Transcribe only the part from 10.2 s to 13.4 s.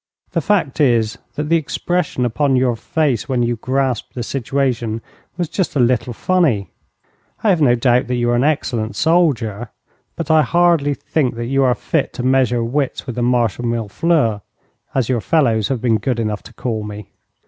I hardly think that you are fit to measure wits with the